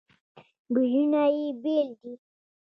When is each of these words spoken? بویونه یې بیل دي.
بویونه 0.73 1.23
یې 1.37 1.47
بیل 1.61 1.89
دي. 2.01 2.13